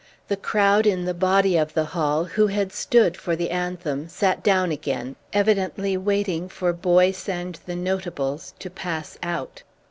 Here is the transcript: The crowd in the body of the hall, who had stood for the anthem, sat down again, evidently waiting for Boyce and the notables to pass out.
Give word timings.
The 0.29 0.35
crowd 0.35 0.87
in 0.87 1.05
the 1.05 1.13
body 1.13 1.57
of 1.57 1.75
the 1.75 1.85
hall, 1.85 2.23
who 2.23 2.47
had 2.47 2.73
stood 2.73 3.15
for 3.15 3.35
the 3.35 3.51
anthem, 3.51 4.09
sat 4.09 4.41
down 4.43 4.71
again, 4.71 5.15
evidently 5.31 5.95
waiting 5.95 6.49
for 6.49 6.73
Boyce 6.73 7.29
and 7.29 7.59
the 7.67 7.75
notables 7.75 8.55
to 8.57 8.71
pass 8.71 9.19
out. 9.21 9.61